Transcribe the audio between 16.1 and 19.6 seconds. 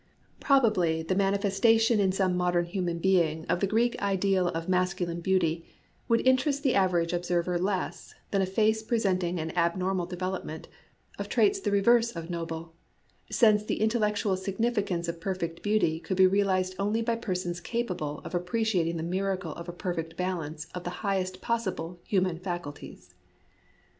be realized only by persons capable of appreciating the miracle